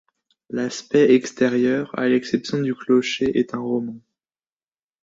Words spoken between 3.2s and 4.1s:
est roman.